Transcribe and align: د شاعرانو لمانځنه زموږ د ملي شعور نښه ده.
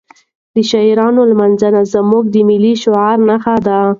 د 0.55 0.57
شاعرانو 0.69 1.21
لمانځنه 1.31 1.81
زموږ 1.93 2.23
د 2.33 2.35
ملي 2.49 2.73
شعور 2.81 3.17
نښه 3.27 3.55
ده. 3.65 3.79